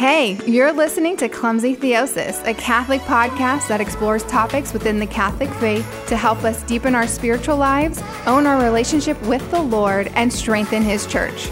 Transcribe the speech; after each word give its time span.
Hey, 0.00 0.38
you're 0.46 0.72
listening 0.72 1.18
to 1.18 1.28
Clumsy 1.28 1.76
Theosis, 1.76 2.42
a 2.46 2.54
Catholic 2.54 3.02
podcast 3.02 3.68
that 3.68 3.82
explores 3.82 4.22
topics 4.22 4.72
within 4.72 4.98
the 4.98 5.06
Catholic 5.06 5.50
faith 5.56 5.86
to 6.06 6.16
help 6.16 6.42
us 6.42 6.62
deepen 6.62 6.94
our 6.94 7.06
spiritual 7.06 7.58
lives, 7.58 8.02
own 8.24 8.46
our 8.46 8.64
relationship 8.64 9.20
with 9.26 9.46
the 9.50 9.60
Lord, 9.60 10.10
and 10.14 10.32
strengthen 10.32 10.82
His 10.82 11.06
church. 11.06 11.48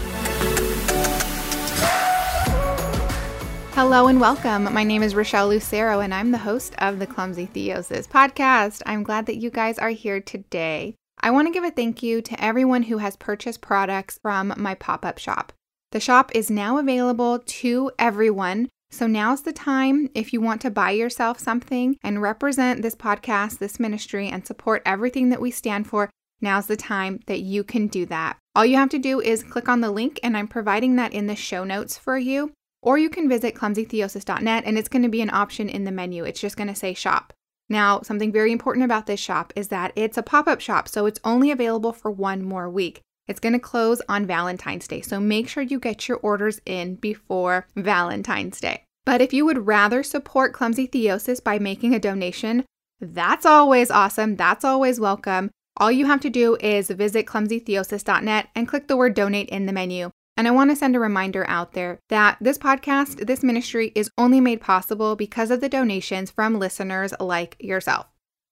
Hello 3.75 4.07
and 4.07 4.19
welcome. 4.19 4.63
My 4.73 4.83
name 4.83 5.03
is 5.03 5.13
Rochelle 5.13 5.49
Lucero, 5.49 5.99
and 5.99 6.11
I'm 6.11 6.31
the 6.31 6.39
host 6.39 6.73
of 6.79 6.97
the 6.97 7.05
Clumsy 7.05 7.45
Theosis 7.45 8.07
podcast. 8.07 8.81
I'm 8.87 9.03
glad 9.03 9.27
that 9.27 9.37
you 9.37 9.51
guys 9.51 9.77
are 9.77 9.91
here 9.91 10.19
today. 10.19 10.95
I 11.19 11.29
want 11.29 11.47
to 11.47 11.53
give 11.53 11.63
a 11.63 11.69
thank 11.69 12.01
you 12.01 12.23
to 12.23 12.43
everyone 12.43 12.81
who 12.81 12.97
has 12.97 13.15
purchased 13.15 13.61
products 13.61 14.17
from 14.19 14.55
my 14.57 14.73
pop 14.73 15.05
up 15.05 15.19
shop. 15.19 15.53
The 15.91 15.99
shop 15.99 16.31
is 16.35 16.51
now 16.51 16.77
available 16.77 17.39
to 17.39 17.91
everyone. 17.97 18.69
So 18.91 19.07
now's 19.07 19.41
the 19.41 19.53
time 19.53 20.09
if 20.13 20.33
you 20.33 20.39
want 20.39 20.61
to 20.61 20.71
buy 20.71 20.91
yourself 20.91 21.39
something 21.39 21.97
and 22.03 22.21
represent 22.21 22.81
this 22.81 22.95
podcast, 22.95 23.57
this 23.57 23.79
ministry, 23.79 24.27
and 24.27 24.45
support 24.45 24.83
everything 24.85 25.29
that 25.29 25.41
we 25.41 25.49
stand 25.49 25.87
for. 25.87 26.09
Now's 26.41 26.67
the 26.67 26.77
time 26.77 27.19
that 27.25 27.41
you 27.41 27.63
can 27.63 27.87
do 27.87 28.05
that. 28.05 28.37
All 28.55 28.65
you 28.65 28.77
have 28.77 28.89
to 28.89 28.99
do 28.99 29.19
is 29.19 29.43
click 29.43 29.67
on 29.67 29.81
the 29.81 29.91
link, 29.91 30.19
and 30.21 30.37
I'm 30.37 30.47
providing 30.47 30.95
that 30.95 31.13
in 31.13 31.27
the 31.27 31.35
show 31.35 31.63
notes 31.63 31.97
for 31.97 32.17
you. 32.17 32.51
Or 32.81 32.97
you 32.97 33.09
can 33.09 33.27
visit 33.27 33.55
clumsytheosis.net 33.55 34.63
and 34.65 34.77
it's 34.77 34.89
going 34.89 35.03
to 35.03 35.09
be 35.09 35.21
an 35.21 35.29
option 35.31 35.67
in 35.67 35.83
the 35.83 35.91
menu. 35.91 36.23
It's 36.23 36.39
just 36.39 36.55
going 36.55 36.69
to 36.69 36.75
say 36.75 36.93
shop. 36.93 37.33
Now, 37.67 38.01
something 38.01 38.31
very 38.31 38.51
important 38.51 38.85
about 38.85 39.05
this 39.05 39.19
shop 39.19 39.53
is 39.55 39.67
that 39.67 39.91
it's 39.95 40.17
a 40.17 40.23
pop 40.23 40.47
up 40.47 40.61
shop, 40.61 40.87
so 40.87 41.05
it's 41.05 41.19
only 41.23 41.51
available 41.51 41.93
for 41.93 42.09
one 42.09 42.41
more 42.41 42.69
week. 42.69 43.01
It's 43.29 43.39
going 43.39 43.53
to 43.53 43.59
close 43.59 44.01
on 44.09 44.25
Valentine's 44.25 44.87
Day, 44.87 45.01
so 45.01 45.19
make 45.19 45.47
sure 45.47 45.61
you 45.61 45.79
get 45.79 46.07
your 46.07 46.17
orders 46.17 46.59
in 46.65 46.95
before 46.95 47.67
Valentine's 47.75 48.59
Day. 48.59 48.85
But 49.05 49.21
if 49.21 49.33
you 49.33 49.45
would 49.45 49.67
rather 49.67 50.01
support 50.01 50.51
Clumsy 50.51 50.87
Theosis 50.87 51.41
by 51.43 51.59
making 51.59 51.93
a 51.93 51.99
donation, 51.99 52.65
that's 52.99 53.45
always 53.45 53.91
awesome. 53.91 54.35
That's 54.35 54.65
always 54.65 54.99
welcome. 54.99 55.51
All 55.77 55.91
you 55.91 56.07
have 56.07 56.21
to 56.21 56.31
do 56.31 56.57
is 56.59 56.89
visit 56.89 57.27
clumsytheosis.net 57.27 58.47
and 58.55 58.67
click 58.67 58.87
the 58.87 58.97
word 58.97 59.13
donate 59.13 59.49
in 59.49 59.67
the 59.67 59.73
menu. 59.73 60.09
And 60.35 60.47
I 60.47 60.51
want 60.51 60.71
to 60.71 60.75
send 60.75 60.95
a 60.95 60.99
reminder 60.99 61.45
out 61.47 61.73
there 61.73 61.99
that 62.09 62.37
this 62.41 62.57
podcast, 62.57 63.27
this 63.27 63.43
ministry 63.43 63.91
is 63.93 64.09
only 64.17 64.41
made 64.41 64.59
possible 64.59 65.15
because 65.15 65.51
of 65.51 65.61
the 65.61 65.69
donations 65.69 66.31
from 66.31 66.57
listeners 66.57 67.13
like 67.19 67.57
yourself. 67.59 68.07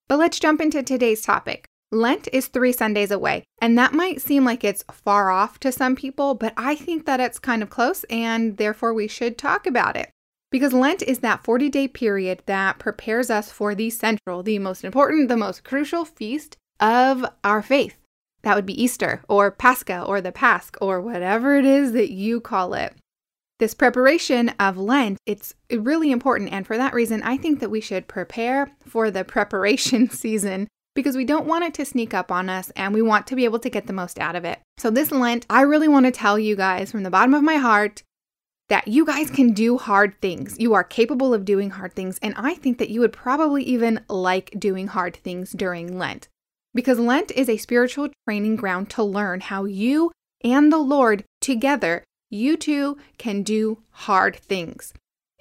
But 0.08 0.20
let's 0.20 0.40
jump 0.40 0.62
into 0.62 0.84
today's 0.84 1.24
topic. 1.24 1.66
Lent 1.92 2.28
is 2.34 2.48
three 2.48 2.74
Sundays 2.74 3.12
away, 3.12 3.44
and 3.62 3.78
that 3.78 3.94
might 3.94 4.22
seem 4.22 4.44
like 4.44 4.64
it's 4.64 4.84
far 4.92 5.30
off 5.30 5.58
to 5.60 5.72
some 5.72 5.96
people, 5.96 6.36
but 6.36 6.54
I 6.58 6.76
think 6.76 7.06
that 7.06 7.22
it's 7.22 7.40
kind 7.40 7.64
of 7.64 7.70
close, 7.70 8.04
and 8.10 8.58
therefore 8.58 8.94
we 8.94 9.08
should 9.08 9.38
talk 9.38 9.66
about 9.66 9.96
it. 9.96 10.10
Because 10.52 10.74
Lent 10.74 11.02
is 11.02 11.20
that 11.20 11.44
40 11.44 11.70
day 11.70 11.88
period 11.88 12.44
that 12.46 12.80
prepares 12.80 13.30
us 13.30 13.52
for 13.52 13.74
the 13.74 13.90
central, 13.90 14.44
the 14.44 14.60
most 14.60 14.84
important, 14.84 15.30
the 15.30 15.38
most 15.38 15.64
crucial 15.64 16.04
feast 16.04 16.58
of 16.80 17.26
our 17.44 17.62
faith. 17.62 17.98
That 18.44 18.56
would 18.56 18.66
be 18.66 18.82
Easter 18.82 19.24
or 19.30 19.52
Pascha 19.52 20.04
or 20.04 20.22
the 20.22 20.32
Pasch 20.32 20.70
or 20.82 21.02
whatever 21.02 21.58
it 21.58 21.66
is 21.66 21.94
that 21.94 22.12
you 22.12 22.40
call 22.40 22.74
it. 22.74 22.94
This 23.60 23.74
preparation 23.74 24.50
of 24.60 24.78
Lent, 24.78 25.18
it's 25.26 25.56
really 25.72 26.12
important. 26.12 26.52
And 26.52 26.68
for 26.68 26.78
that 26.78 26.94
reason, 26.94 27.24
I 27.24 27.38
think 27.38 27.60
that 27.60 27.72
we 27.72 27.82
should 27.82 28.08
prepare 28.08 28.72
for 28.86 29.10
the 29.10 29.24
preparation 29.24 30.10
season 30.12 30.68
because 30.98 31.16
we 31.16 31.24
don't 31.24 31.46
want 31.46 31.64
it 31.64 31.74
to 31.76 31.86
sneak 31.86 32.14
up 32.14 32.32
on 32.32 32.50
us 32.50 32.72
and 32.76 32.94
we 32.94 33.02
want 33.02 33.28
to 33.28 33.36
be 33.36 33.46
able 33.46 33.60
to 33.60 33.70
get 33.70 33.88
the 33.88 33.94
most 33.94 34.20
out 34.20 34.36
of 34.36 34.44
it. 34.44 34.60
So, 34.78 34.90
this 34.90 35.12
Lent, 35.12 35.46
I 35.50 35.62
really 35.62 35.88
want 35.88 36.08
to 36.08 36.12
tell 36.12 36.38
you 36.38 36.58
guys 36.58 36.92
from 36.92 37.04
the 37.04 37.10
bottom 37.10 37.34
of 37.34 37.44
my 37.44 37.56
heart 37.56 38.04
that 38.68 38.88
you 38.88 39.06
guys 39.06 39.30
can 39.30 39.54
do 39.54 39.78
hard 39.78 40.20
things. 40.20 40.58
You 40.60 40.74
are 40.74 40.84
capable 40.84 41.34
of 41.34 41.46
doing 41.46 41.70
hard 41.70 41.94
things. 41.94 42.20
And 42.22 42.34
I 42.36 42.56
think 42.56 42.80
that 42.80 42.90
you 42.90 43.00
would 43.00 43.14
probably 43.14 43.64
even 43.64 44.02
like 44.10 44.54
doing 44.60 44.88
hard 44.88 45.16
things 45.16 45.52
during 45.52 45.98
Lent 45.98 46.28
because 46.74 47.00
Lent 47.00 47.32
is 47.32 47.50
a 47.50 47.58
spiritual 47.58 48.10
training 48.28 48.56
ground 48.56 48.90
to 48.92 49.04
learn 49.04 49.42
how 49.42 49.66
you 49.66 50.12
and 50.44 50.72
the 50.72 50.78
Lord 50.78 51.24
together, 51.42 52.04
you 52.30 52.58
two 52.58 52.98
can 53.18 53.42
do 53.42 53.84
hard 53.92 54.36
things. 54.36 54.94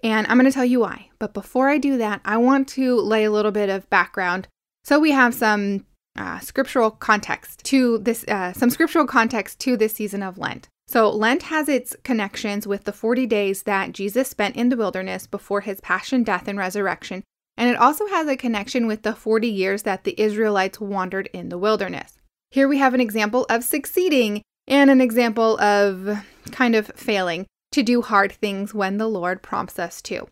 And 0.02 0.26
I'm 0.26 0.38
going 0.38 0.50
to 0.50 0.54
tell 0.54 0.64
you 0.64 0.80
why. 0.80 1.10
But 1.18 1.34
before 1.34 1.68
I 1.68 1.78
do 1.78 1.98
that, 1.98 2.20
I 2.24 2.36
want 2.36 2.68
to 2.68 3.00
lay 3.00 3.24
a 3.24 3.30
little 3.30 3.50
bit 3.50 3.68
of 3.68 3.90
background 3.90 4.48
so 4.86 5.00
we 5.00 5.10
have 5.10 5.34
some 5.34 5.84
uh, 6.16 6.38
scriptural 6.38 6.92
context 6.92 7.64
to 7.64 7.98
this, 7.98 8.24
uh, 8.28 8.52
some 8.52 8.70
scriptural 8.70 9.04
context 9.04 9.58
to 9.58 9.76
this 9.76 9.94
season 9.94 10.22
of 10.22 10.38
Lent. 10.38 10.68
So 10.86 11.10
Lent 11.10 11.42
has 11.42 11.68
its 11.68 11.96
connections 12.04 12.68
with 12.68 12.84
the 12.84 12.92
40 12.92 13.26
days 13.26 13.64
that 13.64 13.90
Jesus 13.90 14.28
spent 14.28 14.54
in 14.54 14.68
the 14.68 14.76
wilderness 14.76 15.26
before 15.26 15.62
his 15.62 15.80
passion, 15.80 16.22
death, 16.22 16.46
and 16.46 16.56
resurrection. 16.56 17.24
And 17.56 17.68
it 17.68 17.76
also 17.76 18.06
has 18.06 18.28
a 18.28 18.36
connection 18.36 18.86
with 18.86 19.02
the 19.02 19.16
40 19.16 19.48
years 19.48 19.82
that 19.82 20.04
the 20.04 20.14
Israelites 20.20 20.80
wandered 20.80 21.28
in 21.32 21.48
the 21.48 21.58
wilderness. 21.58 22.18
Here 22.52 22.68
we 22.68 22.78
have 22.78 22.94
an 22.94 23.00
example 23.00 23.44
of 23.50 23.64
succeeding 23.64 24.42
and 24.68 24.88
an 24.88 25.00
example 25.00 25.58
of 25.58 26.24
kind 26.52 26.76
of 26.76 26.92
failing 26.94 27.46
to 27.72 27.82
do 27.82 28.02
hard 28.02 28.30
things 28.30 28.72
when 28.72 28.98
the 28.98 29.08
Lord 29.08 29.42
prompts 29.42 29.80
us 29.80 30.00
to. 30.02 30.28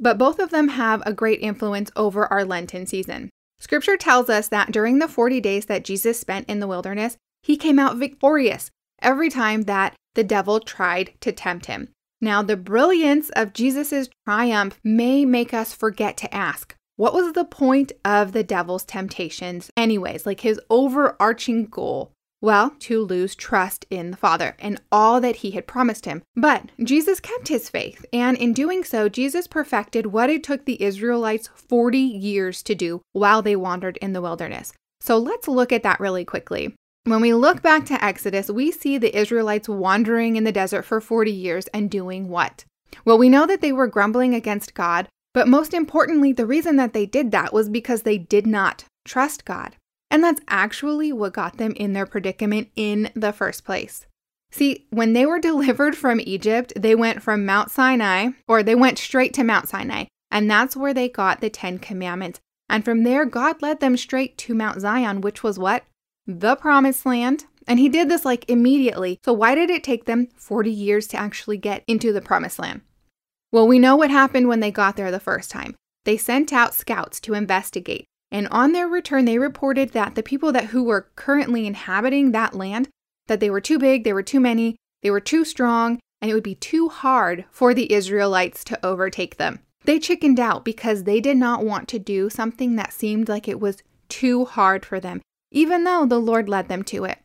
But 0.00 0.18
both 0.18 0.40
of 0.40 0.50
them 0.50 0.70
have 0.70 1.04
a 1.06 1.12
great 1.12 1.40
influence 1.40 1.92
over 1.94 2.26
our 2.26 2.44
Lenten 2.44 2.84
season. 2.86 3.30
Scripture 3.62 3.96
tells 3.96 4.28
us 4.28 4.48
that 4.48 4.72
during 4.72 4.98
the 4.98 5.06
40 5.06 5.40
days 5.40 5.66
that 5.66 5.84
Jesus 5.84 6.18
spent 6.18 6.48
in 6.48 6.58
the 6.58 6.66
wilderness, 6.66 7.16
he 7.44 7.56
came 7.56 7.78
out 7.78 7.96
victorious 7.96 8.72
every 9.00 9.30
time 9.30 9.62
that 9.62 9.94
the 10.14 10.24
devil 10.24 10.58
tried 10.58 11.12
to 11.20 11.30
tempt 11.30 11.66
him. 11.66 11.88
Now, 12.20 12.42
the 12.42 12.56
brilliance 12.56 13.30
of 13.36 13.52
Jesus' 13.52 14.08
triumph 14.26 14.80
may 14.82 15.24
make 15.24 15.54
us 15.54 15.72
forget 15.72 16.16
to 16.16 16.34
ask, 16.34 16.74
what 16.96 17.14
was 17.14 17.34
the 17.34 17.44
point 17.44 17.92
of 18.04 18.32
the 18.32 18.42
devil's 18.42 18.82
temptations, 18.82 19.70
anyways? 19.76 20.26
Like 20.26 20.40
his 20.40 20.60
overarching 20.68 21.66
goal 21.66 22.10
well, 22.42 22.74
to 22.80 23.00
lose 23.00 23.34
trust 23.34 23.86
in 23.88 24.10
the 24.10 24.16
Father 24.16 24.56
and 24.58 24.80
all 24.90 25.20
that 25.20 25.36
he 25.36 25.52
had 25.52 25.66
promised 25.66 26.04
him. 26.04 26.22
But 26.34 26.70
Jesus 26.82 27.20
kept 27.20 27.48
his 27.48 27.70
faith, 27.70 28.04
and 28.12 28.36
in 28.36 28.52
doing 28.52 28.84
so, 28.84 29.08
Jesus 29.08 29.46
perfected 29.46 30.06
what 30.06 30.28
it 30.28 30.42
took 30.42 30.64
the 30.64 30.82
Israelites 30.82 31.48
40 31.54 31.98
years 31.98 32.62
to 32.64 32.74
do 32.74 33.00
while 33.12 33.40
they 33.40 33.56
wandered 33.56 33.96
in 33.98 34.12
the 34.12 34.20
wilderness. 34.20 34.72
So 35.00 35.16
let's 35.16 35.48
look 35.48 35.72
at 35.72 35.84
that 35.84 36.00
really 36.00 36.24
quickly. 36.24 36.74
When 37.04 37.20
we 37.20 37.32
look 37.32 37.62
back 37.62 37.86
to 37.86 38.04
Exodus, 38.04 38.48
we 38.48 38.70
see 38.70 38.98
the 38.98 39.16
Israelites 39.16 39.68
wandering 39.68 40.36
in 40.36 40.44
the 40.44 40.52
desert 40.52 40.82
for 40.82 41.00
40 41.00 41.32
years 41.32 41.66
and 41.68 41.90
doing 41.90 42.28
what? 42.28 42.64
Well, 43.04 43.18
we 43.18 43.28
know 43.28 43.46
that 43.46 43.60
they 43.60 43.72
were 43.72 43.86
grumbling 43.86 44.34
against 44.34 44.74
God, 44.74 45.08
but 45.34 45.48
most 45.48 45.74
importantly, 45.74 46.32
the 46.32 46.46
reason 46.46 46.76
that 46.76 46.92
they 46.92 47.06
did 47.06 47.30
that 47.30 47.52
was 47.52 47.68
because 47.68 48.02
they 48.02 48.18
did 48.18 48.46
not 48.46 48.84
trust 49.04 49.44
God. 49.44 49.76
And 50.12 50.22
that's 50.22 50.42
actually 50.46 51.10
what 51.10 51.32
got 51.32 51.56
them 51.56 51.72
in 51.72 51.94
their 51.94 52.04
predicament 52.04 52.68
in 52.76 53.10
the 53.14 53.32
first 53.32 53.64
place. 53.64 54.06
See, 54.50 54.86
when 54.90 55.14
they 55.14 55.24
were 55.24 55.38
delivered 55.50 55.96
from 55.96 56.20
Egypt, 56.20 56.74
they 56.76 56.94
went 56.94 57.22
from 57.22 57.46
Mount 57.46 57.70
Sinai, 57.70 58.28
or 58.46 58.62
they 58.62 58.74
went 58.74 58.98
straight 58.98 59.32
to 59.34 59.42
Mount 59.42 59.70
Sinai, 59.70 60.04
and 60.30 60.50
that's 60.50 60.76
where 60.76 60.92
they 60.92 61.08
got 61.08 61.40
the 61.40 61.48
Ten 61.48 61.78
Commandments. 61.78 62.40
And 62.68 62.84
from 62.84 63.04
there, 63.04 63.24
God 63.24 63.62
led 63.62 63.80
them 63.80 63.96
straight 63.96 64.36
to 64.38 64.54
Mount 64.54 64.82
Zion, 64.82 65.22
which 65.22 65.42
was 65.42 65.58
what? 65.58 65.84
The 66.26 66.56
promised 66.56 67.06
land. 67.06 67.46
And 67.66 67.78
he 67.78 67.88
did 67.88 68.10
this 68.10 68.24
like 68.24 68.44
immediately. 68.48 69.18
So, 69.24 69.32
why 69.32 69.54
did 69.54 69.70
it 69.70 69.84
take 69.84 70.04
them 70.04 70.28
40 70.36 70.70
years 70.70 71.06
to 71.08 71.16
actually 71.16 71.56
get 71.56 71.84
into 71.86 72.12
the 72.12 72.20
promised 72.20 72.58
land? 72.58 72.82
Well, 73.50 73.66
we 73.66 73.78
know 73.78 73.96
what 73.96 74.10
happened 74.10 74.48
when 74.48 74.60
they 74.60 74.70
got 74.70 74.96
there 74.96 75.10
the 75.10 75.20
first 75.20 75.50
time. 75.50 75.74
They 76.04 76.16
sent 76.16 76.52
out 76.52 76.74
scouts 76.74 77.20
to 77.20 77.34
investigate. 77.34 78.06
And 78.32 78.48
on 78.48 78.72
their 78.72 78.88
return, 78.88 79.26
they 79.26 79.38
reported 79.38 79.90
that 79.90 80.14
the 80.14 80.22
people 80.22 80.52
that 80.52 80.66
who 80.66 80.82
were 80.82 81.10
currently 81.14 81.66
inhabiting 81.66 82.32
that 82.32 82.54
land, 82.54 82.88
that 83.26 83.40
they 83.40 83.50
were 83.50 83.60
too 83.60 83.78
big, 83.78 84.04
they 84.04 84.14
were 84.14 84.22
too 84.22 84.40
many, 84.40 84.76
they 85.02 85.10
were 85.10 85.20
too 85.20 85.44
strong, 85.44 86.00
and 86.20 86.30
it 86.30 86.34
would 86.34 86.42
be 86.42 86.54
too 86.54 86.88
hard 86.88 87.44
for 87.50 87.74
the 87.74 87.92
Israelites 87.92 88.64
to 88.64 88.84
overtake 88.84 89.36
them. 89.36 89.60
They 89.84 89.98
chickened 89.98 90.40
out 90.40 90.64
because 90.64 91.04
they 91.04 91.20
did 91.20 91.36
not 91.36 91.64
want 91.64 91.88
to 91.88 91.98
do 91.98 92.30
something 92.30 92.76
that 92.76 92.94
seemed 92.94 93.28
like 93.28 93.48
it 93.48 93.60
was 93.60 93.82
too 94.08 94.46
hard 94.46 94.86
for 94.86 94.98
them, 94.98 95.20
even 95.50 95.84
though 95.84 96.06
the 96.06 96.20
Lord 96.20 96.48
led 96.48 96.68
them 96.68 96.84
to 96.84 97.04
it. 97.04 97.18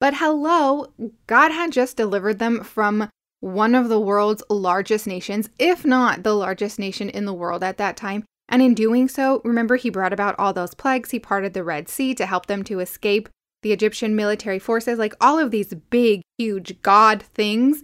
But 0.00 0.16
hello, 0.16 0.92
God 1.26 1.52
had 1.52 1.72
just 1.72 1.96
delivered 1.96 2.40
them 2.40 2.62
from 2.62 3.08
one 3.40 3.74
of 3.74 3.88
the 3.88 4.00
world's 4.00 4.42
largest 4.50 5.06
nations, 5.06 5.48
if 5.58 5.84
not 5.84 6.24
the 6.24 6.34
largest 6.34 6.78
nation 6.78 7.08
in 7.08 7.24
the 7.24 7.32
world 7.32 7.64
at 7.64 7.78
that 7.78 7.96
time, 7.96 8.24
and 8.48 8.62
in 8.62 8.74
doing 8.74 9.08
so, 9.08 9.40
remember 9.44 9.76
he 9.76 9.90
brought 9.90 10.12
about 10.12 10.34
all 10.38 10.52
those 10.52 10.74
plagues. 10.74 11.10
He 11.10 11.18
parted 11.18 11.54
the 11.54 11.64
Red 11.64 11.88
Sea 11.88 12.14
to 12.14 12.26
help 12.26 12.46
them 12.46 12.62
to 12.64 12.80
escape 12.80 13.28
the 13.62 13.72
Egyptian 13.72 14.14
military 14.14 14.58
forces, 14.58 14.98
like 14.98 15.14
all 15.20 15.38
of 15.38 15.50
these 15.50 15.72
big, 15.72 16.22
huge 16.36 16.80
God 16.82 17.22
things, 17.22 17.82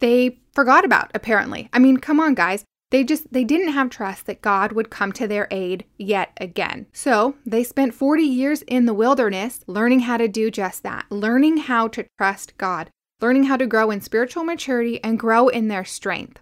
they 0.00 0.38
forgot 0.52 0.84
about, 0.84 1.10
apparently. 1.14 1.68
I 1.72 1.78
mean, 1.78 1.98
come 1.98 2.18
on, 2.18 2.34
guys. 2.34 2.64
They 2.90 3.04
just 3.04 3.30
they 3.32 3.44
didn't 3.44 3.74
have 3.74 3.90
trust 3.90 4.24
that 4.26 4.40
God 4.40 4.72
would 4.72 4.88
come 4.88 5.12
to 5.12 5.28
their 5.28 5.46
aid 5.50 5.84
yet 5.98 6.32
again. 6.40 6.86
So, 6.92 7.34
they 7.44 7.62
spent 7.62 7.92
40 7.92 8.22
years 8.22 8.62
in 8.62 8.86
the 8.86 8.94
wilderness 8.94 9.60
learning 9.66 10.00
how 10.00 10.16
to 10.16 10.26
do 10.26 10.50
just 10.50 10.82
that, 10.84 11.04
learning 11.10 11.58
how 11.58 11.88
to 11.88 12.06
trust 12.16 12.56
God, 12.56 12.88
learning 13.20 13.44
how 13.44 13.58
to 13.58 13.66
grow 13.66 13.90
in 13.90 14.00
spiritual 14.00 14.42
maturity 14.42 15.04
and 15.04 15.18
grow 15.18 15.48
in 15.48 15.68
their 15.68 15.84
strength. 15.84 16.40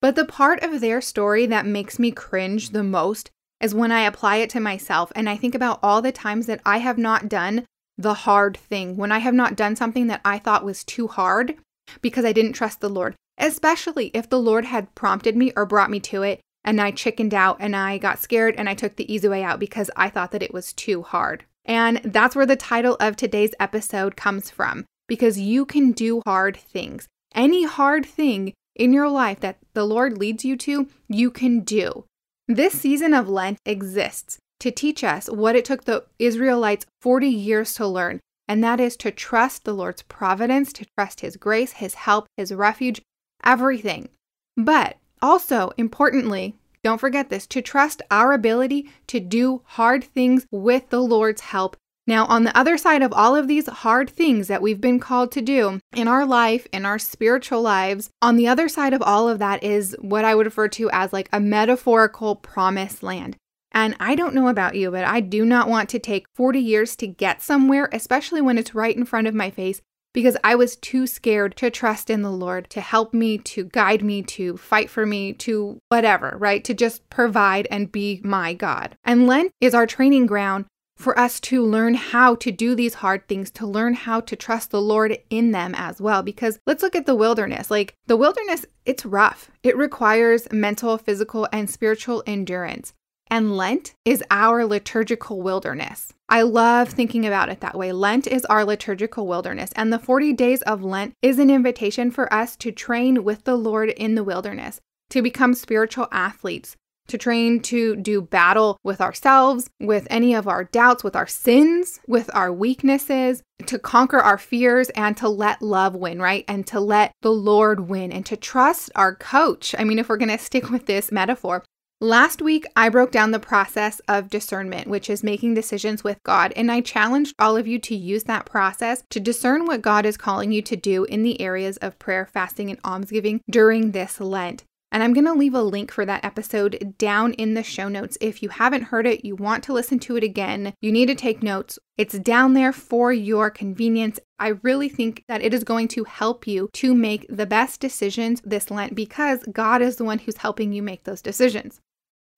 But 0.00 0.16
the 0.16 0.24
part 0.24 0.62
of 0.62 0.80
their 0.80 1.00
story 1.00 1.46
that 1.46 1.66
makes 1.66 1.98
me 1.98 2.10
cringe 2.10 2.70
the 2.70 2.82
most 2.82 3.30
is 3.60 3.74
when 3.74 3.92
I 3.92 4.02
apply 4.02 4.36
it 4.36 4.50
to 4.50 4.60
myself 4.60 5.12
and 5.14 5.28
I 5.28 5.36
think 5.36 5.54
about 5.54 5.78
all 5.82 6.00
the 6.00 6.12
times 6.12 6.46
that 6.46 6.62
I 6.64 6.78
have 6.78 6.96
not 6.96 7.28
done 7.28 7.66
the 7.98 8.14
hard 8.14 8.56
thing, 8.56 8.96
when 8.96 9.12
I 9.12 9.18
have 9.18 9.34
not 9.34 9.56
done 9.56 9.76
something 9.76 10.06
that 10.06 10.22
I 10.24 10.38
thought 10.38 10.64
was 10.64 10.84
too 10.84 11.06
hard 11.06 11.56
because 12.00 12.24
I 12.24 12.32
didn't 12.32 12.54
trust 12.54 12.80
the 12.80 12.88
Lord, 12.88 13.14
especially 13.36 14.10
if 14.14 14.28
the 14.28 14.40
Lord 14.40 14.64
had 14.64 14.94
prompted 14.94 15.36
me 15.36 15.52
or 15.54 15.66
brought 15.66 15.90
me 15.90 16.00
to 16.00 16.22
it 16.22 16.40
and 16.64 16.80
I 16.80 16.90
chickened 16.92 17.34
out 17.34 17.58
and 17.60 17.76
I 17.76 17.98
got 17.98 18.18
scared 18.18 18.54
and 18.56 18.68
I 18.68 18.74
took 18.74 18.96
the 18.96 19.12
easy 19.12 19.28
way 19.28 19.42
out 19.42 19.60
because 19.60 19.90
I 19.96 20.08
thought 20.08 20.30
that 20.32 20.42
it 20.42 20.54
was 20.54 20.72
too 20.72 21.02
hard. 21.02 21.44
And 21.64 22.00
that's 22.04 22.34
where 22.34 22.46
the 22.46 22.56
title 22.56 22.96
of 23.00 23.16
today's 23.16 23.52
episode 23.60 24.16
comes 24.16 24.50
from 24.50 24.86
because 25.06 25.38
you 25.38 25.66
can 25.66 25.92
do 25.92 26.22
hard 26.24 26.56
things. 26.56 27.06
Any 27.34 27.64
hard 27.64 28.06
thing 28.06 28.54
in 28.80 28.94
your 28.94 29.10
life 29.10 29.40
that 29.40 29.58
the 29.74 29.84
Lord 29.84 30.16
leads 30.16 30.42
you 30.42 30.56
to, 30.56 30.88
you 31.06 31.30
can 31.30 31.60
do. 31.60 32.06
This 32.48 32.80
season 32.80 33.12
of 33.12 33.28
Lent 33.28 33.58
exists 33.66 34.38
to 34.58 34.70
teach 34.70 35.04
us 35.04 35.28
what 35.28 35.54
it 35.54 35.66
took 35.66 35.84
the 35.84 36.06
Israelites 36.18 36.86
40 37.02 37.28
years 37.28 37.74
to 37.74 37.86
learn, 37.86 38.20
and 38.48 38.64
that 38.64 38.80
is 38.80 38.96
to 38.96 39.10
trust 39.10 39.64
the 39.64 39.74
Lord's 39.74 40.00
providence, 40.02 40.72
to 40.72 40.86
trust 40.96 41.20
His 41.20 41.36
grace, 41.36 41.72
His 41.72 41.92
help, 41.92 42.26
His 42.38 42.54
refuge, 42.54 43.02
everything. 43.44 44.08
But 44.56 44.96
also, 45.20 45.72
importantly, 45.76 46.56
don't 46.82 46.98
forget 46.98 47.28
this 47.28 47.46
to 47.48 47.60
trust 47.60 48.00
our 48.10 48.32
ability 48.32 48.88
to 49.08 49.20
do 49.20 49.60
hard 49.66 50.02
things 50.02 50.46
with 50.50 50.88
the 50.88 51.00
Lord's 51.00 51.42
help. 51.42 51.76
Now, 52.06 52.26
on 52.26 52.44
the 52.44 52.56
other 52.58 52.76
side 52.76 53.02
of 53.02 53.12
all 53.12 53.36
of 53.36 53.46
these 53.46 53.68
hard 53.68 54.10
things 54.10 54.48
that 54.48 54.62
we've 54.62 54.80
been 54.80 54.98
called 54.98 55.30
to 55.32 55.42
do 55.42 55.80
in 55.94 56.08
our 56.08 56.26
life, 56.26 56.66
in 56.72 56.84
our 56.84 56.98
spiritual 56.98 57.62
lives, 57.62 58.10
on 58.20 58.36
the 58.36 58.48
other 58.48 58.68
side 58.68 58.94
of 58.94 59.02
all 59.02 59.28
of 59.28 59.38
that 59.38 59.62
is 59.62 59.96
what 60.00 60.24
I 60.24 60.34
would 60.34 60.46
refer 60.46 60.68
to 60.68 60.90
as 60.90 61.12
like 61.12 61.28
a 61.32 61.40
metaphorical 61.40 62.36
promised 62.36 63.02
land. 63.02 63.36
And 63.72 63.96
I 64.00 64.14
don't 64.16 64.34
know 64.34 64.48
about 64.48 64.74
you, 64.74 64.90
but 64.90 65.04
I 65.04 65.20
do 65.20 65.44
not 65.44 65.68
want 65.68 65.88
to 65.90 65.98
take 65.98 66.26
40 66.34 66.58
years 66.58 66.96
to 66.96 67.06
get 67.06 67.42
somewhere, 67.42 67.88
especially 67.92 68.40
when 68.40 68.58
it's 68.58 68.74
right 68.74 68.96
in 68.96 69.04
front 69.04 69.28
of 69.28 69.34
my 69.34 69.50
face, 69.50 69.80
because 70.12 70.36
I 70.42 70.56
was 70.56 70.74
too 70.74 71.06
scared 71.06 71.56
to 71.58 71.70
trust 71.70 72.10
in 72.10 72.22
the 72.22 72.32
Lord 72.32 72.68
to 72.70 72.80
help 72.80 73.14
me, 73.14 73.38
to 73.38 73.64
guide 73.64 74.02
me, 74.02 74.22
to 74.22 74.56
fight 74.56 74.90
for 74.90 75.06
me, 75.06 75.32
to 75.34 75.78
whatever, 75.88 76.34
right? 76.36 76.64
To 76.64 76.74
just 76.74 77.08
provide 77.10 77.68
and 77.70 77.92
be 77.92 78.20
my 78.24 78.54
God. 78.54 78.96
And 79.04 79.28
Lent 79.28 79.52
is 79.60 79.74
our 79.74 79.86
training 79.86 80.26
ground 80.26 80.64
for 81.00 81.18
us 81.18 81.40
to 81.40 81.64
learn 81.64 81.94
how 81.94 82.34
to 82.36 82.52
do 82.52 82.74
these 82.74 82.94
hard 82.94 83.26
things, 83.26 83.50
to 83.52 83.66
learn 83.66 83.94
how 83.94 84.20
to 84.20 84.36
trust 84.36 84.70
the 84.70 84.82
Lord 84.82 85.18
in 85.30 85.50
them 85.50 85.74
as 85.74 86.00
well. 86.00 86.22
Because 86.22 86.58
let's 86.66 86.82
look 86.82 86.94
at 86.94 87.06
the 87.06 87.14
wilderness. 87.14 87.70
Like 87.70 87.94
the 88.06 88.16
wilderness, 88.16 88.66
it's 88.84 89.06
rough, 89.06 89.50
it 89.62 89.76
requires 89.76 90.52
mental, 90.52 90.98
physical, 90.98 91.48
and 91.52 91.70
spiritual 91.70 92.22
endurance. 92.26 92.92
And 93.32 93.56
Lent 93.56 93.94
is 94.04 94.24
our 94.30 94.66
liturgical 94.66 95.40
wilderness. 95.40 96.12
I 96.28 96.42
love 96.42 96.88
thinking 96.88 97.24
about 97.24 97.48
it 97.48 97.60
that 97.60 97.78
way. 97.78 97.92
Lent 97.92 98.26
is 98.26 98.44
our 98.46 98.64
liturgical 98.64 99.26
wilderness, 99.26 99.70
and 99.76 99.92
the 99.92 100.00
40 100.00 100.32
days 100.32 100.62
of 100.62 100.82
Lent 100.82 101.14
is 101.22 101.38
an 101.38 101.48
invitation 101.48 102.10
for 102.10 102.32
us 102.32 102.56
to 102.56 102.72
train 102.72 103.22
with 103.22 103.44
the 103.44 103.56
Lord 103.56 103.90
in 103.90 104.16
the 104.16 104.24
wilderness, 104.24 104.80
to 105.10 105.22
become 105.22 105.54
spiritual 105.54 106.08
athletes, 106.10 106.76
to 107.10 107.18
train 107.18 107.60
to 107.60 107.96
do 107.96 108.22
battle 108.22 108.78
with 108.82 109.00
ourselves, 109.00 109.68
with 109.78 110.06
any 110.10 110.34
of 110.34 110.48
our 110.48 110.64
doubts, 110.64 111.04
with 111.04 111.14
our 111.14 111.26
sins, 111.26 112.00
with 112.06 112.30
our 112.34 112.52
weaknesses, 112.52 113.42
to 113.66 113.78
conquer 113.78 114.18
our 114.18 114.38
fears 114.38 114.88
and 114.90 115.16
to 115.18 115.28
let 115.28 115.60
love 115.62 115.94
win, 115.94 116.20
right? 116.20 116.44
And 116.48 116.66
to 116.68 116.80
let 116.80 117.12
the 117.22 117.32
Lord 117.32 117.88
win 117.88 118.10
and 118.12 118.24
to 118.26 118.36
trust 118.36 118.90
our 118.94 119.14
coach. 119.14 119.74
I 119.78 119.84
mean, 119.84 119.98
if 119.98 120.08
we're 120.08 120.16
going 120.16 120.30
to 120.30 120.38
stick 120.38 120.70
with 120.70 120.86
this 120.86 121.12
metaphor, 121.12 121.62
Last 122.02 122.40
week, 122.40 122.64
I 122.74 122.88
broke 122.88 123.10
down 123.10 123.30
the 123.30 123.38
process 123.38 124.00
of 124.08 124.30
discernment, 124.30 124.88
which 124.88 125.10
is 125.10 125.22
making 125.22 125.52
decisions 125.52 126.02
with 126.02 126.16
God, 126.22 126.50
and 126.56 126.72
I 126.72 126.80
challenged 126.80 127.34
all 127.38 127.58
of 127.58 127.66
you 127.66 127.78
to 127.80 127.94
use 127.94 128.24
that 128.24 128.46
process 128.46 129.02
to 129.10 129.20
discern 129.20 129.66
what 129.66 129.82
God 129.82 130.06
is 130.06 130.16
calling 130.16 130.50
you 130.50 130.62
to 130.62 130.76
do 130.76 131.04
in 131.04 131.24
the 131.24 131.38
areas 131.42 131.76
of 131.76 131.98
prayer, 131.98 132.24
fasting, 132.24 132.70
and 132.70 132.80
almsgiving 132.86 133.42
during 133.50 133.90
this 133.90 134.18
Lent. 134.18 134.64
And 134.92 135.02
I'm 135.02 135.12
going 135.12 135.26
to 135.26 135.32
leave 135.32 135.54
a 135.54 135.62
link 135.62 135.92
for 135.92 136.04
that 136.04 136.24
episode 136.24 136.94
down 136.98 137.32
in 137.34 137.54
the 137.54 137.62
show 137.62 137.88
notes. 137.88 138.18
If 138.20 138.42
you 138.42 138.48
haven't 138.48 138.84
heard 138.84 139.06
it, 139.06 139.24
you 139.24 139.36
want 139.36 139.62
to 139.64 139.72
listen 139.72 140.00
to 140.00 140.16
it 140.16 140.24
again, 140.24 140.74
you 140.80 140.90
need 140.90 141.06
to 141.06 141.14
take 141.14 141.42
notes. 141.42 141.78
It's 141.96 142.18
down 142.18 142.54
there 142.54 142.72
for 142.72 143.12
your 143.12 143.50
convenience. 143.50 144.18
I 144.38 144.48
really 144.62 144.88
think 144.88 145.24
that 145.28 145.42
it 145.42 145.54
is 145.54 145.64
going 145.64 145.88
to 145.88 146.04
help 146.04 146.46
you 146.46 146.70
to 146.72 146.94
make 146.94 147.26
the 147.28 147.46
best 147.46 147.80
decisions 147.80 148.40
this 148.44 148.70
Lent 148.70 148.94
because 148.94 149.44
God 149.52 149.80
is 149.82 149.96
the 149.96 150.04
one 150.04 150.18
who's 150.18 150.38
helping 150.38 150.72
you 150.72 150.82
make 150.82 151.04
those 151.04 151.22
decisions. 151.22 151.80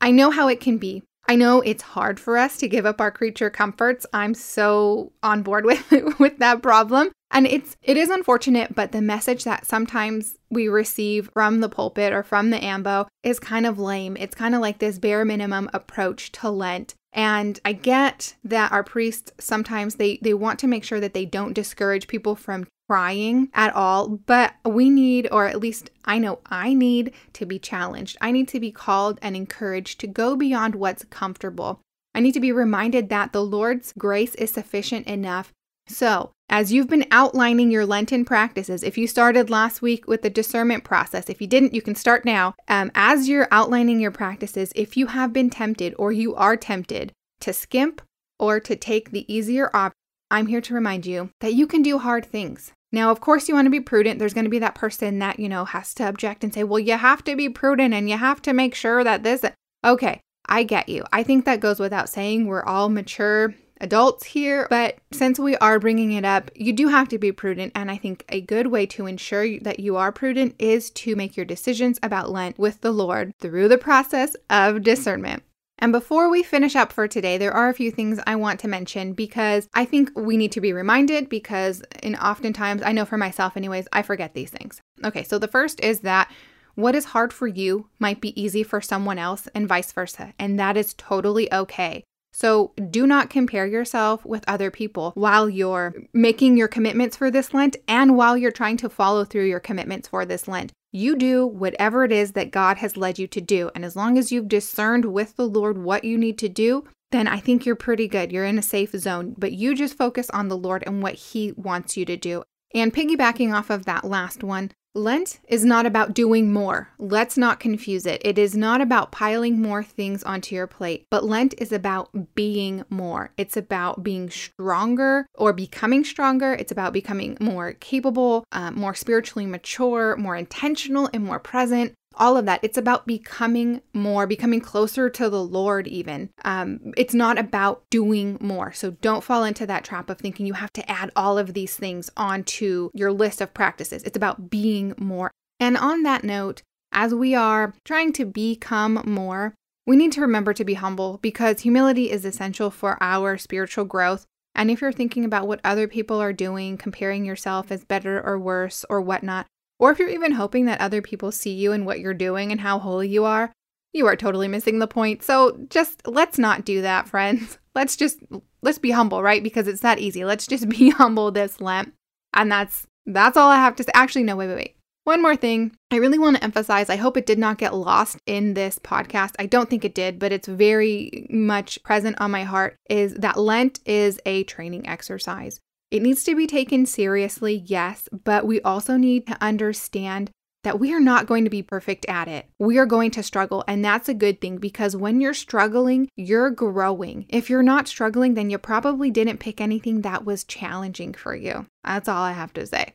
I 0.00 0.10
know 0.10 0.30
how 0.30 0.48
it 0.48 0.60
can 0.60 0.78
be. 0.78 1.04
I 1.28 1.36
know 1.36 1.60
it's 1.60 1.82
hard 1.82 2.18
for 2.18 2.36
us 2.36 2.58
to 2.58 2.68
give 2.68 2.84
up 2.84 3.00
our 3.00 3.10
creature 3.10 3.50
comforts. 3.50 4.06
I'm 4.12 4.34
so 4.34 5.12
on 5.22 5.42
board 5.42 5.64
with 5.90 6.18
with 6.18 6.38
that 6.38 6.62
problem. 6.62 7.10
And 7.30 7.46
it's 7.46 7.76
it 7.82 7.96
is 7.96 8.10
unfortunate, 8.10 8.74
but 8.74 8.92
the 8.92 9.00
message 9.00 9.44
that 9.44 9.66
sometimes 9.66 10.36
we 10.50 10.68
receive 10.68 11.30
from 11.32 11.60
the 11.60 11.68
pulpit 11.68 12.12
or 12.12 12.22
from 12.22 12.50
the 12.50 12.62
ambo 12.62 13.08
is 13.22 13.40
kind 13.40 13.66
of 13.66 13.78
lame. 13.78 14.16
It's 14.18 14.34
kind 14.34 14.54
of 14.54 14.60
like 14.60 14.78
this 14.78 14.98
bare 14.98 15.24
minimum 15.24 15.70
approach 15.72 16.30
to 16.32 16.50
Lent. 16.50 16.94
And 17.14 17.58
I 17.64 17.72
get 17.72 18.34
that 18.44 18.72
our 18.72 18.84
priests 18.84 19.32
sometimes 19.38 19.94
they 19.94 20.18
they 20.22 20.34
want 20.34 20.58
to 20.60 20.66
make 20.66 20.84
sure 20.84 21.00
that 21.00 21.14
they 21.14 21.24
don't 21.24 21.54
discourage 21.54 22.08
people 22.08 22.36
from 22.36 22.66
trying 22.88 23.48
at 23.54 23.74
all, 23.74 24.08
but 24.08 24.54
we 24.64 24.90
need, 24.90 25.28
or 25.30 25.46
at 25.46 25.60
least 25.60 25.90
I 26.04 26.18
know 26.18 26.40
I 26.46 26.74
need 26.74 27.12
to 27.34 27.46
be 27.46 27.58
challenged. 27.58 28.16
I 28.20 28.30
need 28.30 28.48
to 28.48 28.60
be 28.60 28.70
called 28.70 29.18
and 29.22 29.36
encouraged 29.36 30.00
to 30.00 30.06
go 30.06 30.36
beyond 30.36 30.74
what's 30.74 31.04
comfortable. 31.04 31.80
I 32.14 32.20
need 32.20 32.32
to 32.32 32.40
be 32.40 32.52
reminded 32.52 33.08
that 33.08 33.32
the 33.32 33.44
Lord's 33.44 33.92
grace 33.96 34.34
is 34.34 34.50
sufficient 34.50 35.06
enough. 35.06 35.52
So, 35.88 36.32
as 36.48 36.72
you've 36.72 36.88
been 36.88 37.06
outlining 37.10 37.70
your 37.70 37.86
Lenten 37.86 38.24
practices, 38.24 38.82
if 38.82 38.98
you 38.98 39.06
started 39.06 39.48
last 39.48 39.80
week 39.80 40.06
with 40.06 40.22
the 40.22 40.30
discernment 40.30 40.84
process, 40.84 41.30
if 41.30 41.40
you 41.40 41.46
didn't, 41.46 41.74
you 41.74 41.82
can 41.82 41.94
start 41.94 42.24
now. 42.24 42.54
Um, 42.68 42.90
as 42.94 43.28
you're 43.28 43.48
outlining 43.50 44.00
your 44.00 44.10
practices, 44.10 44.72
if 44.76 44.96
you 44.96 45.06
have 45.08 45.32
been 45.32 45.50
tempted 45.50 45.94
or 45.98 46.12
you 46.12 46.34
are 46.34 46.56
tempted 46.56 47.12
to 47.40 47.52
skimp 47.52 48.02
or 48.38 48.60
to 48.60 48.76
take 48.76 49.10
the 49.10 49.32
easier 49.32 49.70
option, 49.74 49.96
I'm 50.32 50.46
here 50.46 50.62
to 50.62 50.74
remind 50.74 51.04
you 51.04 51.30
that 51.40 51.52
you 51.52 51.66
can 51.66 51.82
do 51.82 51.98
hard 51.98 52.24
things. 52.24 52.72
Now, 52.90 53.10
of 53.10 53.20
course, 53.20 53.48
you 53.48 53.54
want 53.54 53.66
to 53.66 53.70
be 53.70 53.80
prudent. 53.80 54.18
There's 54.18 54.34
going 54.34 54.44
to 54.44 54.50
be 54.50 54.58
that 54.60 54.74
person 54.74 55.18
that, 55.18 55.38
you 55.38 55.48
know, 55.48 55.66
has 55.66 55.92
to 55.94 56.08
object 56.08 56.42
and 56.42 56.52
say, 56.52 56.64
well, 56.64 56.78
you 56.78 56.96
have 56.96 57.22
to 57.24 57.36
be 57.36 57.50
prudent 57.50 57.92
and 57.92 58.08
you 58.08 58.16
have 58.16 58.40
to 58.42 58.54
make 58.54 58.74
sure 58.74 59.04
that 59.04 59.22
this. 59.22 59.44
Okay, 59.84 60.20
I 60.46 60.62
get 60.62 60.88
you. 60.88 61.04
I 61.12 61.22
think 61.22 61.44
that 61.44 61.60
goes 61.60 61.78
without 61.78 62.08
saying. 62.08 62.46
We're 62.46 62.64
all 62.64 62.88
mature 62.88 63.54
adults 63.80 64.24
here, 64.24 64.68
but 64.70 64.98
since 65.12 65.38
we 65.38 65.56
are 65.56 65.78
bringing 65.78 66.12
it 66.12 66.24
up, 66.24 66.50
you 66.54 66.72
do 66.72 66.88
have 66.88 67.08
to 67.08 67.18
be 67.18 67.32
prudent. 67.32 67.72
And 67.74 67.90
I 67.90 67.98
think 67.98 68.24
a 68.28 68.40
good 68.40 68.68
way 68.68 68.86
to 68.86 69.06
ensure 69.06 69.58
that 69.60 69.80
you 69.80 69.96
are 69.96 70.12
prudent 70.12 70.54
is 70.58 70.90
to 70.90 71.16
make 71.16 71.36
your 71.36 71.46
decisions 71.46 71.98
about 72.02 72.30
Lent 72.30 72.58
with 72.58 72.80
the 72.80 72.92
Lord 72.92 73.32
through 73.38 73.68
the 73.68 73.78
process 73.78 74.34
of 74.48 74.82
discernment. 74.82 75.42
And 75.78 75.92
before 75.92 76.30
we 76.30 76.42
finish 76.42 76.76
up 76.76 76.92
for 76.92 77.08
today, 77.08 77.38
there 77.38 77.52
are 77.52 77.68
a 77.68 77.74
few 77.74 77.90
things 77.90 78.20
I 78.26 78.36
want 78.36 78.60
to 78.60 78.68
mention 78.68 79.14
because 79.14 79.68
I 79.74 79.84
think 79.84 80.10
we 80.14 80.36
need 80.36 80.52
to 80.52 80.60
be 80.60 80.72
reminded 80.72 81.28
because 81.28 81.82
in 82.02 82.14
oftentimes, 82.14 82.82
I 82.82 82.92
know 82.92 83.04
for 83.04 83.18
myself 83.18 83.56
anyways, 83.56 83.88
I 83.92 84.02
forget 84.02 84.34
these 84.34 84.50
things. 84.50 84.80
Okay, 85.04 85.24
so 85.24 85.38
the 85.38 85.48
first 85.48 85.80
is 85.80 86.00
that 86.00 86.30
what 86.74 86.94
is 86.94 87.06
hard 87.06 87.32
for 87.32 87.46
you 87.46 87.88
might 87.98 88.20
be 88.20 88.40
easy 88.40 88.62
for 88.62 88.80
someone 88.80 89.18
else 89.18 89.48
and 89.54 89.68
vice 89.68 89.92
versa, 89.92 90.32
and 90.38 90.58
that 90.58 90.76
is 90.76 90.94
totally 90.94 91.52
okay. 91.52 92.04
So 92.32 92.72
do 92.90 93.06
not 93.06 93.28
compare 93.28 93.66
yourself 93.66 94.24
with 94.24 94.44
other 94.48 94.70
people 94.70 95.12
while 95.14 95.50
you're 95.50 95.94
making 96.14 96.56
your 96.56 96.68
commitments 96.68 97.16
for 97.16 97.30
this 97.30 97.52
Lent 97.52 97.76
and 97.86 98.16
while 98.16 98.38
you're 98.38 98.50
trying 98.50 98.78
to 98.78 98.88
follow 98.88 99.24
through 99.24 99.44
your 99.44 99.60
commitments 99.60 100.08
for 100.08 100.24
this 100.24 100.48
Lent. 100.48 100.72
You 100.94 101.16
do 101.16 101.46
whatever 101.46 102.04
it 102.04 102.12
is 102.12 102.32
that 102.32 102.50
God 102.50 102.76
has 102.76 102.98
led 102.98 103.18
you 103.18 103.26
to 103.28 103.40
do. 103.40 103.70
And 103.74 103.82
as 103.82 103.96
long 103.96 104.18
as 104.18 104.30
you've 104.30 104.48
discerned 104.48 105.06
with 105.06 105.36
the 105.36 105.48
Lord 105.48 105.78
what 105.78 106.04
you 106.04 106.18
need 106.18 106.36
to 106.38 106.50
do, 106.50 106.84
then 107.12 107.26
I 107.26 107.40
think 107.40 107.64
you're 107.64 107.74
pretty 107.74 108.06
good. 108.06 108.30
You're 108.30 108.44
in 108.44 108.58
a 108.58 108.62
safe 108.62 108.92
zone, 108.92 109.34
but 109.38 109.52
you 109.52 109.74
just 109.74 109.96
focus 109.96 110.28
on 110.30 110.48
the 110.48 110.56
Lord 110.56 110.84
and 110.86 111.02
what 111.02 111.14
He 111.14 111.52
wants 111.56 111.96
you 111.96 112.04
to 112.04 112.16
do. 112.18 112.44
And 112.74 112.92
piggybacking 112.92 113.54
off 113.54 113.70
of 113.70 113.86
that 113.86 114.04
last 114.04 114.44
one, 114.44 114.72
Lent 114.94 115.40
is 115.48 115.64
not 115.64 115.86
about 115.86 116.12
doing 116.12 116.52
more. 116.52 116.90
Let's 116.98 117.38
not 117.38 117.60
confuse 117.60 118.04
it. 118.04 118.20
It 118.24 118.36
is 118.36 118.54
not 118.54 118.82
about 118.82 119.10
piling 119.10 119.60
more 119.60 119.82
things 119.82 120.22
onto 120.22 120.54
your 120.54 120.66
plate, 120.66 121.06
but 121.08 121.24
Lent 121.24 121.54
is 121.56 121.72
about 121.72 122.34
being 122.34 122.84
more. 122.90 123.32
It's 123.38 123.56
about 123.56 124.02
being 124.02 124.28
stronger 124.28 125.26
or 125.34 125.54
becoming 125.54 126.04
stronger. 126.04 126.52
It's 126.52 126.72
about 126.72 126.92
becoming 126.92 127.38
more 127.40 127.72
capable, 127.72 128.44
uh, 128.52 128.70
more 128.72 128.94
spiritually 128.94 129.46
mature, 129.46 130.14
more 130.16 130.36
intentional, 130.36 131.08
and 131.14 131.24
more 131.24 131.38
present 131.38 131.94
all 132.16 132.36
of 132.36 132.46
that. 132.46 132.60
It's 132.62 132.78
about 132.78 133.06
becoming 133.06 133.82
more, 133.92 134.26
becoming 134.26 134.60
closer 134.60 135.08
to 135.10 135.30
the 135.30 135.42
Lord, 135.42 135.86
even. 135.86 136.30
Um, 136.44 136.92
it's 136.96 137.14
not 137.14 137.38
about 137.38 137.84
doing 137.90 138.38
more. 138.40 138.72
So 138.72 138.92
don't 138.92 139.24
fall 139.24 139.44
into 139.44 139.66
that 139.66 139.84
trap 139.84 140.10
of 140.10 140.18
thinking 140.18 140.46
you 140.46 140.54
have 140.54 140.72
to 140.74 140.90
add 140.90 141.10
all 141.16 141.38
of 141.38 141.54
these 141.54 141.76
things 141.76 142.10
onto 142.16 142.90
your 142.94 143.12
list 143.12 143.40
of 143.40 143.54
practices. 143.54 144.02
It's 144.02 144.16
about 144.16 144.50
being 144.50 144.94
more. 144.98 145.30
And 145.60 145.76
on 145.76 146.02
that 146.02 146.24
note, 146.24 146.62
as 146.92 147.14
we 147.14 147.34
are 147.34 147.74
trying 147.84 148.12
to 148.14 148.24
become 148.24 149.02
more, 149.04 149.54
we 149.86 149.96
need 149.96 150.12
to 150.12 150.20
remember 150.20 150.52
to 150.54 150.64
be 150.64 150.74
humble 150.74 151.18
because 151.22 151.60
humility 151.60 152.10
is 152.10 152.24
essential 152.24 152.70
for 152.70 153.02
our 153.02 153.38
spiritual 153.38 153.84
growth. 153.84 154.26
And 154.54 154.70
if 154.70 154.80
you're 154.80 154.92
thinking 154.92 155.24
about 155.24 155.48
what 155.48 155.60
other 155.64 155.88
people 155.88 156.20
are 156.20 156.32
doing, 156.32 156.76
comparing 156.76 157.24
yourself 157.24 157.72
as 157.72 157.84
better 157.84 158.20
or 158.22 158.38
worse 158.38 158.84
or 158.90 159.00
whatnot, 159.00 159.46
or 159.82 159.90
if 159.90 159.98
you're 159.98 160.08
even 160.08 160.30
hoping 160.30 160.66
that 160.66 160.80
other 160.80 161.02
people 161.02 161.32
see 161.32 161.50
you 161.50 161.72
and 161.72 161.84
what 161.84 161.98
you're 161.98 162.14
doing 162.14 162.52
and 162.52 162.60
how 162.60 162.78
holy 162.78 163.08
you 163.08 163.24
are, 163.24 163.52
you 163.92 164.06
are 164.06 164.14
totally 164.14 164.46
missing 164.46 164.78
the 164.78 164.86
point. 164.86 165.24
So 165.24 165.58
just 165.70 166.06
let's 166.06 166.38
not 166.38 166.64
do 166.64 166.82
that, 166.82 167.08
friends. 167.08 167.58
Let's 167.74 167.96
just 167.96 168.18
let's 168.60 168.76
be 168.76 168.90
humble, 168.90 169.22
right? 169.22 169.42
Because 169.42 169.66
it's 169.66 169.80
that 169.80 169.98
easy. 169.98 170.26
Let's 170.26 170.46
just 170.46 170.68
be 170.68 170.90
humble 170.90 171.30
this 171.30 171.58
Lent. 171.58 171.94
And 172.34 172.52
that's 172.52 172.86
that's 173.06 173.36
all 173.38 173.48
I 173.48 173.56
have 173.56 173.74
to 173.76 173.82
say. 173.82 173.90
Actually, 173.94 174.24
no, 174.24 174.36
wait, 174.36 174.48
wait, 174.48 174.56
wait. 174.56 174.76
One 175.04 175.22
more 175.22 175.36
thing 175.36 175.74
I 175.90 175.96
really 175.96 176.18
want 176.18 176.36
to 176.36 176.44
emphasize. 176.44 176.90
I 176.90 176.96
hope 176.96 177.16
it 177.16 177.24
did 177.24 177.38
not 177.38 177.56
get 177.56 177.74
lost 177.74 178.18
in 178.26 178.52
this 178.52 178.78
podcast. 178.78 179.32
I 179.38 179.46
don't 179.46 179.70
think 179.70 179.86
it 179.86 179.94
did, 179.94 180.18
but 180.18 180.32
it's 180.32 180.46
very 180.46 181.26
much 181.30 181.82
present 181.82 182.20
on 182.20 182.30
my 182.30 182.44
heart 182.44 182.76
is 182.90 183.14
that 183.14 183.38
Lent 183.38 183.80
is 183.86 184.20
a 184.26 184.44
training 184.44 184.86
exercise. 184.86 185.60
It 185.92 186.00
needs 186.00 186.24
to 186.24 186.34
be 186.34 186.46
taken 186.46 186.86
seriously, 186.86 187.64
yes, 187.66 188.08
but 188.24 188.46
we 188.46 188.62
also 188.62 188.96
need 188.96 189.26
to 189.26 189.36
understand 189.42 190.30
that 190.64 190.80
we 190.80 190.94
are 190.94 191.00
not 191.00 191.26
going 191.26 191.44
to 191.44 191.50
be 191.50 191.62
perfect 191.62 192.06
at 192.08 192.28
it. 192.28 192.46
We 192.58 192.78
are 192.78 192.86
going 192.86 193.10
to 193.10 193.22
struggle, 193.22 193.62
and 193.68 193.84
that's 193.84 194.08
a 194.08 194.14
good 194.14 194.40
thing 194.40 194.56
because 194.56 194.96
when 194.96 195.20
you're 195.20 195.34
struggling, 195.34 196.08
you're 196.16 196.48
growing. 196.48 197.26
If 197.28 197.50
you're 197.50 197.62
not 197.62 197.88
struggling, 197.88 198.32
then 198.32 198.48
you 198.48 198.56
probably 198.56 199.10
didn't 199.10 199.36
pick 199.36 199.60
anything 199.60 200.00
that 200.00 200.24
was 200.24 200.44
challenging 200.44 201.12
for 201.12 201.36
you. 201.36 201.66
That's 201.84 202.08
all 202.08 202.22
I 202.22 202.32
have 202.32 202.54
to 202.54 202.66
say. 202.66 202.94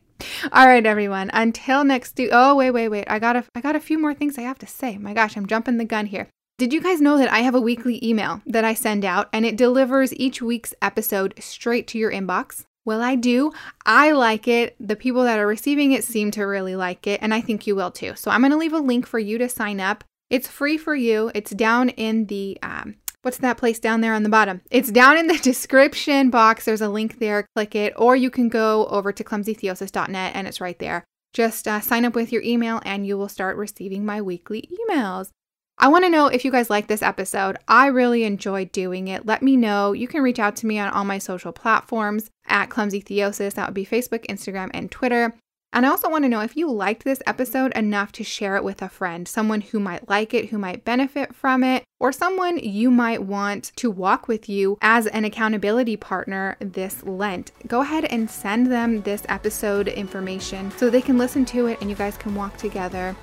All 0.52 0.66
right, 0.66 0.84
everyone. 0.84 1.30
Until 1.34 1.84
next. 1.84 2.16
Do- 2.16 2.30
oh, 2.32 2.56
wait, 2.56 2.72
wait, 2.72 2.90
wait. 2.90 3.06
I 3.08 3.20
got 3.20 3.36
a, 3.36 3.44
I 3.54 3.62
got 3.62 3.76
a 3.76 3.80
few 3.80 4.00
more 4.00 4.16
things 4.16 4.40
I 4.40 4.42
have 4.42 4.58
to 4.58 4.68
say. 4.68 4.98
My 4.98 5.14
gosh, 5.14 5.38
I'm 5.38 5.46
jumping 5.46 5.78
the 5.78 5.86
gun 5.86 6.08
here. 6.08 6.30
Did 6.58 6.74
you 6.74 6.82
guys 6.82 7.00
know 7.00 7.20
that 7.20 7.32
I 7.32 7.42
have 7.42 7.54
a 7.54 7.62
weekly 7.62 8.04
email 8.04 8.42
that 8.48 8.66
I 8.66 8.74
send 8.74 9.06
out 9.06 9.30
and 9.32 9.46
it 9.46 9.56
delivers 9.56 10.16
each 10.16 10.42
week's 10.42 10.74
episode 10.82 11.36
straight 11.38 11.86
to 11.90 12.00
your 12.00 12.12
inbox? 12.12 12.66
Well, 12.88 13.02
I 13.02 13.16
do. 13.16 13.52
I 13.86 14.14
like 14.14 14.48
it. 14.48 14.78
The 14.80 14.96
people 14.96 15.24
that 15.24 15.40
are 15.40 15.46
receiving 15.46 15.92
it 15.92 16.06
seem 16.06 16.32
to 16.32 16.44
really 16.44 16.78
like 16.78 17.06
it, 17.06 17.22
and 17.22 17.34
I 17.34 17.42
think 17.42 17.68
you 17.68 17.76
will 17.76 17.92
too. 17.92 18.16
So 18.16 18.32
I'm 18.32 18.40
going 18.40 18.52
to 18.52 18.58
leave 18.58 18.72
a 18.72 18.80
link 18.80 19.06
for 19.06 19.20
you 19.20 19.38
to 19.40 19.50
sign 19.50 19.82
up. 19.82 20.06
It's 20.30 20.48
free 20.48 20.78
for 20.78 20.96
you. 20.96 21.30
It's 21.36 21.52
down 21.52 21.90
in 21.90 22.28
the 22.28 22.58
um, 22.64 22.96
what's 23.24 23.40
that 23.40 23.58
place 23.58 23.78
down 23.78 24.00
there 24.00 24.14
on 24.14 24.24
the 24.24 24.30
bottom? 24.30 24.62
It's 24.72 24.90
down 24.90 25.18
in 25.18 25.28
the 25.28 25.38
description 25.44 26.30
box. 26.30 26.64
There's 26.64 26.80
a 26.80 26.88
link 26.88 27.20
there. 27.20 27.46
Click 27.58 27.76
it, 27.76 27.92
or 27.98 28.16
you 28.16 28.30
can 28.30 28.48
go 28.48 28.86
over 28.86 29.12
to 29.12 29.22
clumsytheosis.net 29.22 30.32
and 30.34 30.48
it's 30.48 30.62
right 30.62 30.80
there. 30.80 31.04
Just 31.34 31.68
uh, 31.68 31.82
sign 31.82 32.06
up 32.06 32.16
with 32.16 32.32
your 32.32 32.42
email, 32.42 32.82
and 32.86 33.06
you 33.06 33.18
will 33.18 33.28
start 33.28 33.58
receiving 33.58 34.06
my 34.06 34.22
weekly 34.22 34.70
emails. 34.90 35.32
I 35.80 35.90
want 35.90 36.06
to 36.06 36.10
know 36.10 36.26
if 36.26 36.44
you 36.44 36.52
guys 36.52 36.72
like 36.72 36.88
this 36.88 37.04
episode. 37.04 37.58
I 37.68 37.86
really 37.88 38.24
enjoyed 38.24 38.72
doing 38.72 39.10
it. 39.10 39.28
Let 39.28 39.44
me 39.44 39.56
know. 39.56 39.94
You 39.94 40.08
can 40.08 40.24
reach 40.24 40.40
out 40.40 40.56
to 40.58 40.66
me 40.66 40.80
on 40.80 40.90
all 40.90 41.06
my 41.06 41.20
social 41.20 41.52
platforms 41.52 42.32
at 42.48 42.72
Clumsy 42.72 43.00
Theosis. 43.00 43.54
That 43.54 43.68
would 43.68 43.76
be 43.76 43.86
Facebook, 43.86 44.26
Instagram, 44.26 44.72
and 44.74 44.90
Twitter. 44.90 45.36
And 45.74 45.86
I 45.86 45.90
also 45.90 46.10
want 46.10 46.24
to 46.24 46.30
know 46.30 46.40
if 46.40 46.58
you 46.58 46.72
liked 46.72 47.04
this 47.04 47.22
episode 47.28 47.74
enough 47.76 48.12
to 48.14 48.24
share 48.24 48.56
it 48.56 48.64
with 48.64 48.82
a 48.82 48.90
friend, 48.90 49.28
someone 49.28 49.62
who 49.62 49.80
might 49.80 50.10
like 50.10 50.34
it, 50.34 50.50
who 50.50 50.58
might 50.58 50.84
benefit 50.84 51.36
from 51.36 51.64
it, 51.64 51.84
or 52.00 52.12
someone 52.12 52.58
you 52.58 52.90
might 52.90 53.22
want 53.22 53.72
to 53.76 53.92
walk 53.92 54.28
with 54.28 54.50
you 54.50 54.80
as 54.82 55.06
an 55.06 55.26
accountability 55.26 55.96
partner 55.96 56.58
this 56.60 57.04
Lent. 57.04 57.52
Go 57.68 57.82
ahead 57.82 58.06
and 58.06 58.32
send 58.32 58.72
them 58.72 59.04
this 59.04 59.24
episode 59.30 59.90
information 59.90 60.72
so 60.72 60.90
they 60.90 61.02
can 61.02 61.20
listen 61.20 61.46
to 61.46 61.68
it 61.68 61.80
and 61.82 61.90
you 61.92 61.96
guys 61.96 62.18
can 62.18 62.34
walk 62.34 62.58
together. 62.58 63.16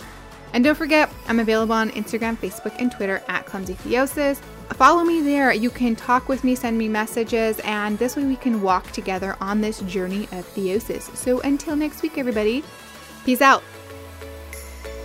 And 0.55 0.63
don't 0.63 0.77
forget, 0.77 1.11
I'm 1.27 1.41
available 1.41 1.75
on 1.75 1.91
Instagram, 1.91 2.37
Facebook, 2.37 2.77
and 2.79 2.91
Twitter 2.91 3.21
at 3.27 3.45
Clumsy 3.45 3.75
Theosis. 3.75 4.41
Follow 4.75 5.03
me 5.03 5.21
there. 5.21 5.53
You 5.53 5.69
can 5.69 5.97
talk 5.97 6.29
with 6.29 6.45
me, 6.45 6.55
send 6.55 6.79
me 6.79 6.89
messages, 6.89 7.61
and 7.65 7.99
this 7.99 8.17
way 8.17 8.25
we 8.25 8.37
can 8.37 8.63
walk 8.63 8.91
together 8.93 9.37
on 9.41 9.61
this 9.61 9.81
journey 9.81 10.25
of 10.31 10.47
theosis. 10.55 11.15
So 11.17 11.41
until 11.41 11.75
next 11.75 12.03
week, 12.03 12.19
everybody, 12.19 12.63
peace 13.25 13.43
out. 13.43 13.65